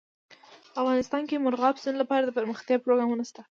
افغانستان 0.81 1.23
کې 1.25 1.35
د 1.35 1.41
مورغاب 1.43 1.75
سیند 1.83 1.97
لپاره 2.01 2.23
دپرمختیا 2.25 2.77
پروګرامونه 2.83 3.23
شته. 3.29 3.41